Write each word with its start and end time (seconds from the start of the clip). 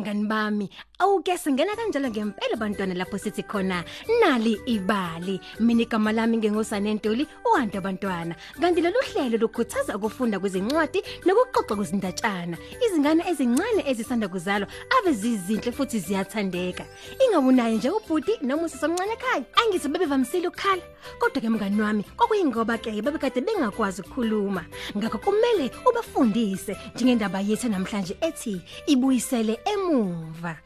bangani 0.00 0.26
bami. 0.26 0.70
Awuke 0.98 1.36
singena 1.38 1.76
kanjalo 1.76 2.10
ngempela 2.10 2.56
bantwana 2.56 2.94
lapho 2.94 3.18
sithi 3.18 3.42
khona 3.42 3.84
nali 4.20 4.60
ibali. 4.66 5.40
Mina 5.60 5.82
igama 5.82 6.12
lami 6.12 6.36
ngengosane 6.36 6.94
Ntuli 6.94 7.26
uhantu 7.44 7.78
abantwana. 7.78 8.34
Kanti 8.60 8.80
lolu 8.80 8.96
hlelo 9.12 9.38
lukhuthaza 9.38 9.96
ukufunda 9.96 10.38
kwezincwadi 10.40 11.02
nokuxoxa 11.24 11.76
kwezindatshana. 11.76 12.56
Izingane 12.84 13.24
ezincane 13.28 13.82
ezisanda 13.86 14.28
kuzalwa 14.28 14.68
ave 14.98 15.12
zizinhle 15.12 15.72
futhi 15.72 15.98
ziyathandeka. 15.98 16.84
Ingawunayo 17.24 17.76
nje 17.76 17.90
ubhuti 17.90 18.32
noma 18.42 18.64
usisomncane 18.64 19.12
ekhaya. 19.12 19.44
Angithi 19.56 19.88
bebevamisile 19.88 20.48
ukukhala. 20.48 20.82
Kodwa 21.18 21.40
ke 21.40 21.48
mngani 21.48 21.80
wami 21.82 22.02
kwakuyingoba 22.16 22.78
ke 22.78 23.02
bebekade 23.02 23.40
bengakwazi 23.40 24.02
ukukhuluma. 24.02 24.64
Ngakho 24.96 25.18
kumele 25.18 25.70
ubafundise 25.88 26.76
njengendaba 26.94 27.40
yethu 27.40 27.68
namhlanje 27.68 28.16
ethi 28.20 28.60
ibuyisele 28.86 29.58
emuva 29.90 30.56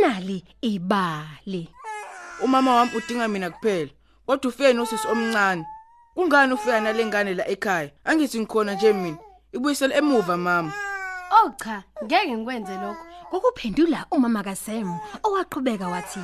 nali 0.00 0.44
ibali 0.60 1.68
Umama 2.42 2.76
wami 2.76 2.90
udinga 2.96 3.28
mina 3.28 3.50
kuphela. 3.50 3.90
Kodwa 4.26 4.48
ufike 4.48 4.72
nosisi 4.72 5.08
omncane. 5.08 5.64
Kungani 6.14 6.52
ufika 6.52 6.80
nalengane 6.80 7.34
la 7.34 7.48
ekhaya? 7.48 7.90
Angithi 8.04 8.40
ngikhona 8.40 8.74
nje 8.74 8.92
mina. 8.92 9.16
Ibuyisele 9.52 9.94
emuva 9.94 10.36
mama. 10.36 10.72
Oh 11.30 11.50
cha, 11.64 11.82
ngeke 12.04 12.36
ngikwenze 12.36 12.72
lokho. 12.72 13.04
kokuphendula 13.30 14.06
umama 14.10 14.42
kaSam 14.42 14.98
owaqhubeka 15.22 15.88
wathi 15.88 16.20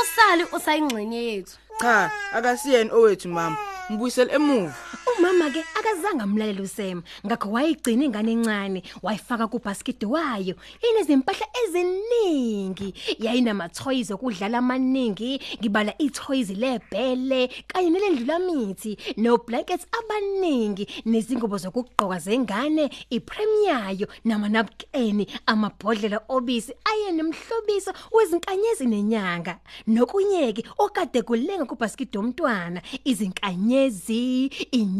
Usali 0.00 0.44
usayingxenye 0.52 1.24
yethu. 1.24 1.56
Cha, 1.80 2.10
akasiyeni 2.32 2.90
owethu 2.90 3.28
mama. 3.28 3.56
Mbuyisele 3.90 4.32
emuva. 4.32 4.74
Umama 5.06 5.50
ke 5.50 5.60
akazange 5.60 6.22
amlalela 6.22 6.62
uSam 6.62 7.02
ngakho 7.26 7.50
wayigcina 7.50 8.04
ingane 8.04 8.32
encane 8.32 8.82
wayifaka 9.02 9.48
kubasket 9.48 10.02
wayo. 10.04 10.54
Inezimpahla 10.90 11.46
eziningi 11.64 12.94
yayinama 13.18 13.68
toys 13.68 14.10
okudlala 14.10 14.58
amaningi 14.58 15.40
ngibala 15.60 15.92
itoys 15.98 16.50
lebhele 16.50 17.48
kanye 17.68 17.90
nelendlula 17.90 18.38
mithi 18.38 18.96
no 19.16 19.38
blankets 19.38 19.86
abaningi 19.92 20.88
nezingubo 21.04 21.58
zokugqoka 21.58 22.18
zengane 22.18 22.90
ipremiyayo 23.10 24.08
namanapkeni 24.24 25.26
amabhodlela 25.46 26.20
obisi 26.28 26.72
ayenemhlobiso 26.84 27.92
wezinkanyezi 28.12 28.86
nenyanga. 28.86 29.60
Nokunyeki 29.86 30.64
okade 30.78 31.22
kulenga 31.22 31.64
kubasket 31.64 32.16
omntwana 32.16 32.80
izinkanyezi 33.04 34.50
inyanga 34.72 34.93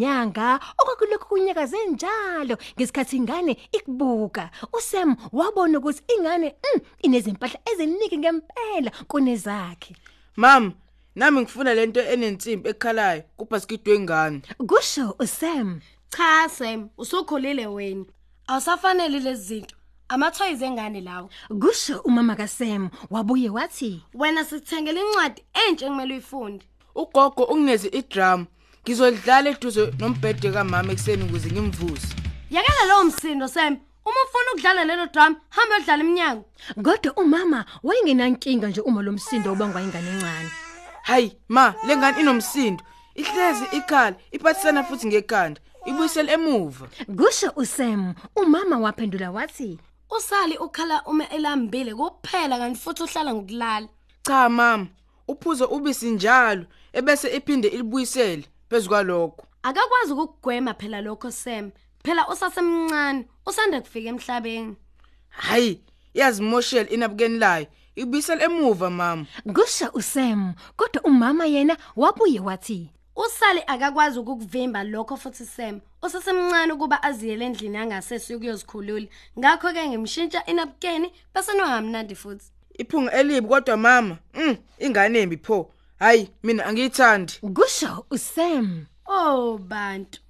okwakulokhu 0.78 1.28
kunyaka 1.28 1.66
zenjalo 1.66 2.56
ngesikhathi 2.76 3.16
ingane 3.16 3.56
ikubuka 3.72 4.50
uSam 4.72 5.16
wabona 5.32 5.78
ukuthi 5.78 6.02
ingane 6.18 6.54
mm, 6.74 6.80
inezimpahla 7.02 7.58
eziningi 7.72 8.18
ngempela 8.18 8.90
kunezakhe 9.08 9.96
Mama, 10.36 10.72
nami 11.14 11.40
ngifuna 11.40 11.74
lento 11.74 12.00
enensimbi 12.00 12.68
ekhalayo 12.68 13.22
kubasket 13.36 13.86
wengane. 13.88 14.42
kusho 14.66 15.16
uSam 15.18 15.80
Cha 16.16 16.48
Sam, 16.48 16.90
usukhulile 16.98 17.66
wena. 17.66 18.04
Awusafanele 18.46 19.18
lezi 19.20 19.42
zinto. 19.42 19.76
Amathoyiz 20.08 20.62
engane 20.62 21.00
lawo. 21.00 21.30
kusho 21.60 22.00
umama 22.04 22.36
kaSam 22.36 22.90
wabuye 23.10 23.50
wathi 23.50 24.02
Wena 24.14 24.44
sithengele 24.44 25.00
incwadi 25.00 25.42
entshe 25.68 25.86
kumele 25.86 26.14
uyifunde. 26.14 26.66
Ugogo 26.94 27.44
ungineze 27.44 27.88
idrum. 27.88 28.46
Ngizodlala 28.84 29.50
eduze 29.50 29.92
nombhede 29.98 30.52
kamama 30.52 30.92
ekseni 30.92 31.24
ukuze 31.24 31.48
ngimvuse. 31.50 32.08
Yakela 32.50 32.84
lo 32.88 33.04
msindo 33.04 33.48
Sam. 33.48 33.78
Uma 34.04 34.20
ufuna 34.24 34.50
ukudlala 34.52 34.84
lelo 34.84 35.06
drum, 35.06 35.36
hamba 35.50 35.76
udlala 35.80 36.02
eminyango. 36.04 36.44
kodwa 36.82 37.12
umama 37.16 37.64
wayengenankinga 37.82 38.68
nje 38.68 38.80
uma 38.80 39.02
lo 39.02 39.12
msindo 39.12 39.52
ubangwa 39.52 39.82
ingane 39.82 40.10
encane 40.10 40.50
Hayi, 41.02 41.36
ma, 41.48 41.74
lengane 41.86 42.20
inomsindo. 42.20 42.84
Ihlezi 43.14 43.64
ikhala, 43.72 44.16
iphathisana 44.32 44.84
futhi 44.84 45.06
ngekhanda. 45.06 45.60
Ibuyisele 45.86 46.32
emuva. 46.32 46.88
kusho 47.16 47.52
uSam 47.56 48.14
umama 48.36 48.78
waphendula 48.78 49.30
wathi 49.30 49.78
Usali 50.10 50.56
ukhala 50.58 51.02
uma 51.06 51.28
elambile 51.28 51.94
kuphela 51.94 52.58
kanti 52.58 52.80
futhi 52.80 53.02
uhlala 53.02 53.34
ngokulala. 53.34 53.88
Cha 54.22 54.48
mama, 54.48 54.86
uphuzo 55.28 55.66
ubisi 55.66 56.10
njalo 56.10 56.66
ebese 56.92 57.36
iphinde 57.36 57.68
ilibuyisele 57.68 58.44
phezukwalokho. 58.74 59.46
Akakwazi 59.62 60.12
ukugwema 60.12 60.74
phela 60.74 61.00
lokho 61.00 61.30
Sam. 61.30 61.70
Phela 62.04 62.28
usasemncane, 62.28 63.26
usanda 63.46 63.80
kufika 63.80 64.08
emhlabeni. 64.08 64.76
Hayi, 65.28 65.80
yazimoshela 66.14 66.90
inabukeni 66.90 67.38
layo. 67.38 67.66
Ibuyisele 67.96 68.44
emuva 68.44 68.90
mama. 68.90 69.26
kusho 69.54 69.90
uSam 69.94 70.54
kodwa 70.76 71.02
umama 71.02 71.46
yena 71.46 71.76
wabuye 71.96 72.40
wathi 72.40 72.90
Usali 73.16 73.62
akakwazi 73.66 74.18
ukukuvimba 74.18 74.84
lokho 74.84 75.16
futhi 75.16 75.44
Sam. 75.44 75.80
Usasemncane 76.02 76.72
ukuba 76.72 77.02
aziyele 77.02 77.44
endlini 77.46 77.76
yangasese 77.76 78.34
ukuyozikhulula. 78.34 79.06
Ngakho 79.38 79.72
ke 79.72 79.88
ngimshintsha 79.88 80.46
inapkeni 80.46 81.12
bese 81.34 81.52
nohamnandi 81.54 82.14
futhi. 82.14 82.44
Iphunga 82.78 83.12
elibi 83.12 83.48
kodwa 83.48 83.76
mama, 83.76 84.18
mm, 84.34 84.56
ingane 84.78 85.18
embi 85.20 85.36
pho. 85.36 85.70
Hayi, 85.98 86.30
mina 86.42 86.64
angiyithandi. 86.66 87.32
kusho 87.54 88.06
uSam 88.10 88.86
Oh 89.06 89.58
bantu. 89.58 90.20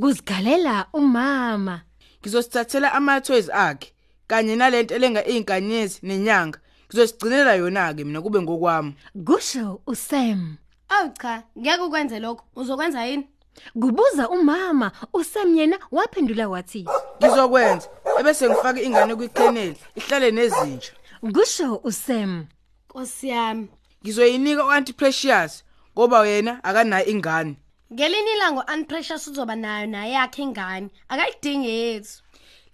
kuzigalela 0.00 0.86
umama 0.92 1.80
Ngizosithathela 2.22 2.92
ama 2.92 3.20
toys 3.20 3.48
akhe 3.50 3.92
kanye 4.26 4.56
nalento 4.56 4.94
elenga 4.94 5.24
izinkanyezi 5.26 5.98
nenyanga. 6.02 6.58
Ngizosigcinela 6.88 7.54
yona 7.54 7.94
ke 7.94 8.04
mina 8.04 8.20
kube 8.22 8.40
ngokwami. 8.42 8.94
kusho 9.24 9.80
uSam 9.86 10.56
Awu 10.88 11.10
cha, 11.22 11.42
ngeke 11.58 11.82
ukwenze 11.82 12.18
lokho. 12.20 12.44
Uzokwenza 12.56 13.04
yini? 13.06 13.28
kubuza 13.72 14.28
umama 14.28 14.92
uSam 15.12 15.56
yena 15.56 15.78
waphendula 15.90 16.48
wathi 16.48 16.84
Ngizokwenza 17.22 17.88
ebese 18.20 18.48
ngifaka 18.50 18.82
ingane 18.82 19.14
kwikheneli 19.16 19.76
ihlale 19.94 20.30
nezinja. 20.30 20.90
kusho 21.34 21.80
uSam 21.84 22.46
Nkosi 22.90 23.28
yami. 23.28 23.68
Ngizoyinika 24.06 24.64
uAuntie 24.64 24.94
Precious 24.94 25.64
ngoba 25.98 26.26
yena 26.26 26.64
akanayo 26.64 27.06
ingane. 27.06 27.56
Ngelinye 27.92 28.32
ilanga 28.32 28.64
uNprecious 28.72 29.26
uzoba 29.28 29.56
nayo 29.56 29.86
naye 29.86 30.12
yakhe 30.12 30.42
ingane. 30.42 30.88
Akayidingi 31.08 31.68
yethu. 31.68 32.22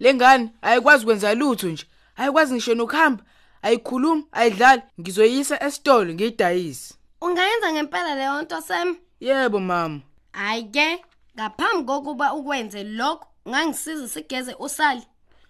Lengane 0.00 0.50
ayikwazi 0.62 1.04
kwenza 1.04 1.34
lutho 1.34 1.68
nje. 1.68 1.86
Ayikwazi 2.16 2.54
ngisho 2.54 2.74
nokuhamba, 2.74 3.24
ayikhuluma, 3.62 4.22
ayidlali. 4.32 4.82
Ngizoyisa 5.00 5.62
esitolo 5.66 6.14
ngiyidayise. 6.14 6.94
Ungayenza 7.20 7.72
ngempela 7.72 8.14
leyo 8.14 8.42
nto 8.42 8.60
Sam? 8.60 8.96
Yebo 9.20 9.60
mama. 9.60 10.00
Ayike, 10.32 11.04
ngaphambi 11.36 11.84
kokuba 11.86 12.34
ukwenze 12.34 12.84
lokho, 12.84 13.26
ngangisiza 13.48 14.08
sigeze 14.08 14.54
usali. 14.58 15.02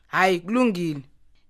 Hayi 0.06 0.40
kulungile. 0.40 1.00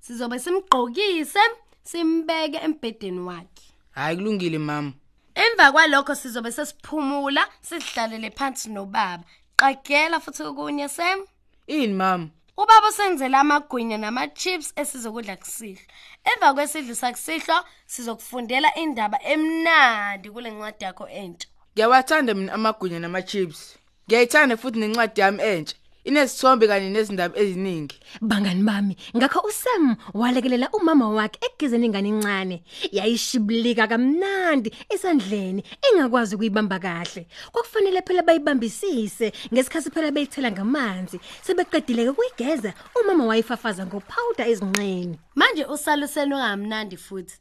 Sizobe 0.01 0.39
simgqokise, 0.39 1.41
simbeke 1.83 2.57
embedeni 2.65 3.21
wakhe. 3.21 3.62
Hayi 3.93 4.17
kulungile 4.17 4.59
mama. 4.59 4.93
Emva 5.35 5.73
kwalokho 5.73 6.15
sizobe 6.15 6.53
sesiphumula, 6.53 7.49
sidlalele 7.61 8.31
phansi 8.31 8.71
nobaba. 8.71 9.25
Qagela 9.57 10.21
futhi 10.21 10.43
okunye 10.43 10.89
Sam. 10.89 11.27
Ini 11.67 11.95
mama? 11.95 12.29
Ubaba 12.57 12.93
senzela 12.93 13.41
amagwinya 13.41 13.99
nama 13.99 14.29
chips 14.29 14.73
esizokudla 14.77 15.37
kusihlwa. 15.37 15.83
Emva 16.25 16.55
kwesidlo 16.55 16.95
sakusihlwa 16.95 17.65
sizokufundela 17.87 18.75
indaba 18.75 19.19
emnandi 19.23 20.31
kule 20.31 20.51
ncwadi 20.51 20.85
yakho 20.85 21.09
entsha. 21.09 21.49
Ngiyawathanda 21.75 22.35
mina 22.35 22.53
amagunya 22.53 22.99
nama 22.99 23.23
chips. 23.23 23.79
Ngiyayithanda 24.09 24.57
futhi 24.57 24.79
nencwadi 24.79 25.21
yami 25.21 25.43
entsha. 25.43 25.77
Inesithombe 26.05 26.67
kanye 26.67 26.91
nezindaba 26.91 27.39
eziningi. 27.39 27.97
bangani 28.21 28.63
bami 28.63 28.97
ngakho 29.17 29.41
uSam 29.49 29.97
walekelela 30.15 30.69
umama 30.73 31.09
wakhe 31.09 31.39
egezeni 31.47 31.87
ingane 31.87 32.09
encane 32.09 32.63
yayishibilika 32.93 33.87
kamnandi 33.87 34.73
esandleni 34.95 35.63
engakwazi 35.87 36.35
ukuyibamba 36.35 36.79
kahle 36.79 37.27
kwakufanele 37.53 38.03
phela 38.07 38.23
bayibambisise 38.23 39.33
ngesikhathi 39.53 39.91
phela 39.91 40.11
beyithela 40.11 40.51
ngamanzi 40.51 41.21
sebeqedile 41.43 42.09
ukuyigeza 42.09 42.75
umama 43.01 43.27
wayifafaza 43.27 43.87
ngopowder 43.87 44.49
ezinqeni 44.49 45.19
Manje 45.35 45.65
usalo 45.65 46.07
senongamnandi 46.07 46.97
futhi. 46.97 47.37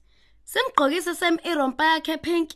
Simgqokise 0.45 1.13
Sam 1.15 1.37
irompa 1.43 1.83
yakhe 1.83 2.17
pink. 2.17 2.49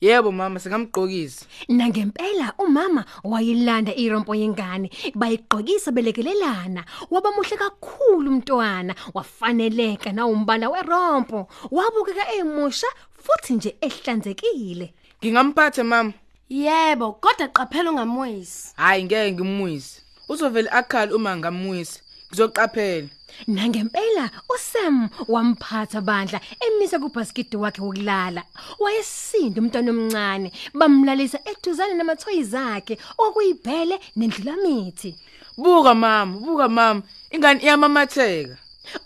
Yebo 0.00 0.32
mama 0.32 0.60
singamgqokisa. 0.60 1.46
nangempela 1.68 2.52
umama 2.58 3.04
wayilanda 3.24 3.94
irompo 3.94 4.34
yengane 4.34 4.90
bayigqokisa 5.14 5.92
belekelelana 5.92 6.84
wabamuhle 7.10 7.56
kakhulu 7.56 8.30
umntwana 8.30 8.94
wafaneleka 9.14 10.12
na 10.12 10.26
umbala 10.26 10.68
werompo 10.68 11.48
wabukeka 11.70 12.32
emusha 12.32 12.86
futhi 13.22 13.52
nje 13.54 13.76
ehlanzekile 13.80 14.94
Ngingamphatha 15.18 15.84
mama. 15.84 16.12
Yebo, 16.48 17.12
kodwa 17.12 17.48
qaphela 17.48 17.90
ungamwisi. 17.90 18.72
Hayi 18.76 19.04
ngeke 19.04 19.32
ngimwise. 19.32 20.02
Uzovela 20.28 20.72
akhala 20.72 21.14
uma 21.16 21.36
ngamwisa. 21.36 22.00
Ngizoqaphela. 22.30 23.08
Nangempela 23.46 24.30
uSam 24.54 25.08
wamphatha 25.28 26.00
bandla 26.00 26.40
emisa 26.60 26.98
kubasket 26.98 27.54
wakhe 27.54 27.80
wokulala. 27.80 28.42
Wayesinda 28.78 29.60
umntwana 29.60 29.90
omncane 29.90 30.48
bamlalisa 30.74 31.38
eduzane 31.50 31.94
namathoyizi 31.94 32.56
akhe 32.56 32.94
okuyibhele 33.18 33.96
nendlulamithi. 34.16 35.10
Buka 35.56 35.94
mama, 35.94 36.38
buka 36.38 36.68
mama. 36.68 37.02
Ingane 37.30 37.60
iyamamatheka. 37.62 38.56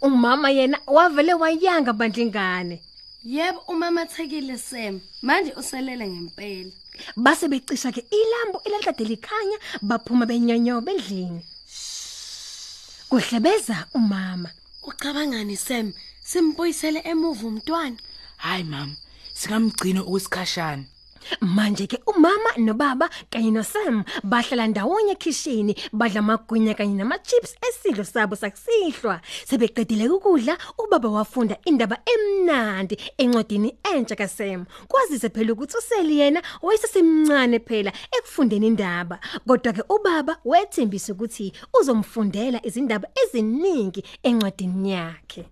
Umama 0.02 0.50
yena 0.50 0.78
wavele 0.86 1.34
wayanga 1.34 1.92
bandla 1.92 2.22
ingane. 2.22 2.76
Yebo 3.24 3.60
umamathekile 3.68 4.58
Sam 4.58 5.00
manje 5.22 5.52
uselele 5.56 6.08
ngempela 6.08 6.72
Base 7.16 7.48
becisha 7.48 7.92
ke 7.92 8.04
ilambu 8.10 8.58
elalkade 8.64 9.04
likhanya 9.04 9.58
baphuma 9.82 10.26
benyonyoba 10.26 10.92
endlini. 10.92 11.42
Kuhlebeza 13.12 13.86
umama. 13.94 14.48
Ucabangani 14.82 15.56
Sam 15.56 15.92
simboyisele 16.24 17.00
emuva 17.04 17.46
umntwana 17.46 17.96
Hayi 18.36 18.64
mama, 18.64 18.94
singamgcina 19.34 20.00
ukusikhashana. 20.04 20.84
Manje 21.40 21.86
ke 21.86 21.98
umama 22.06 22.50
nobaba 22.58 23.08
kanye 23.30 23.50
noSam 23.50 24.04
bahlala 24.24 24.66
ndawonye 24.66 25.12
ekitchen 25.12 25.74
badla 25.92 26.20
amagwinya 26.20 26.74
kanye 26.74 26.94
nama 26.94 27.18
chips 27.18 27.56
esidlo 27.68 28.04
sabo 28.04 28.36
sakusihlwa. 28.36 29.20
Sebeqedile 29.46 30.08
ukudla 30.08 30.58
ubaba 30.78 31.08
wafunda 31.08 31.56
indaba 31.64 31.96
emnandi 32.04 32.96
encwadini 33.18 33.74
entsha 33.94 34.16
kaSam 34.16 34.64
kwazise 34.88 35.28
phela 35.28 35.52
ukuthi 35.52 35.76
useli 35.76 36.18
yena 36.18 36.42
wayesesemncane 36.62 37.58
phela 37.58 37.92
ekufundeni 38.18 38.66
indaba. 38.66 39.18
Kodwa 39.46 39.72
ke 39.72 39.82
ubaba 39.88 40.36
wethembisa 40.44 41.12
ukuthi 41.12 41.52
uzomfundela 41.80 42.60
izindaba 42.66 43.08
eziningi 43.22 44.04
encwadini 44.22 44.92
yakhe. 44.92 45.51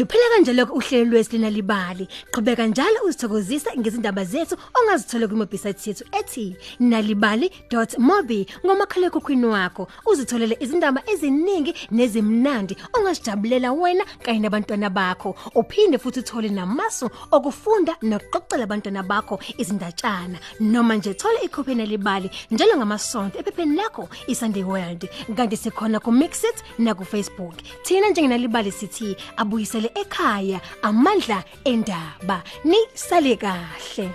Luphela 0.00 0.24
kanjalo 0.34 0.64
ke 0.66 0.72
uhlelo 0.72 1.10
lwesilina 1.10 1.50
libali. 1.50 2.08
Qhubeka 2.32 2.66
njalo 2.66 3.04
uzithokozisa 3.04 3.70
ngezindaba 3.76 4.24
zethu 4.24 4.56
ongazithola 4.74 5.28
ku 5.28 5.34
website 5.34 5.86
yethu 5.86 6.04
ethi 6.18 6.56
nalibali.mobi 6.80 8.46
ngomakhala 8.64 9.06
ekhukhwini 9.08 9.46
wakho. 9.46 9.88
Uzitholele 10.06 10.56
izindaba 10.60 11.02
eziningi 11.06 11.74
nezimnandi 11.90 12.76
ongazijabulela 12.96 13.72
wena 13.72 14.04
kanye 14.24 14.40
nabantwana 14.40 14.88
bakho. 14.88 15.36
Uphinde 15.54 15.98
futhi 15.98 16.20
uthole 16.20 16.48
namasu 16.48 17.10
okufunda 17.30 17.92
nokuxoxela 18.00 18.64
abantwana 18.64 19.02
bakho 19.02 19.38
izindatshana 19.58 20.38
noma 20.60 20.96
nje 20.96 21.12
thola 21.14 21.42
ikhophi 21.42 21.74
nalibali 21.74 22.30
njalo 22.50 22.76
ngamasonto 22.76 23.38
ephepheni 23.38 23.76
lakho 23.76 24.08
iSunday 24.28 24.64
World. 24.64 25.08
Kanti 25.36 25.56
sikhona 25.56 26.00
ku 26.00 26.10
Mixit 26.10 26.56
na 26.78 26.94
ku 26.94 27.04
Facebook. 27.04 27.56
Thina 27.84 28.08
njengenalibali 28.08 28.72
sithi 28.72 29.16
abuyisele 29.36 29.89
ekhaya 29.94 30.60
amandla 30.82 31.44
endaba 31.64 32.42
ni 32.64 32.78
sale 32.94 33.36
kahle. 33.36 34.10